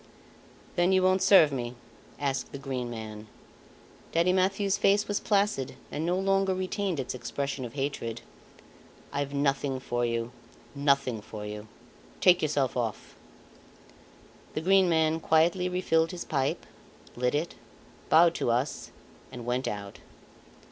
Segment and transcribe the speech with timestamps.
[0.77, 1.75] "Then you won't serve me?"
[2.17, 3.27] asked the Green Man.
[4.13, 8.21] Daddy Mathieu's face was placid and no longer retained its expression of hatred.
[9.13, 10.31] "I've nothing for you
[10.73, 11.67] nothing for you.
[12.19, 13.13] Take yourself off."
[14.55, 16.65] The Green Man quietly refilled his pipe,
[17.15, 17.53] lit it,
[18.09, 18.89] bowed to us,
[19.31, 19.99] and went out.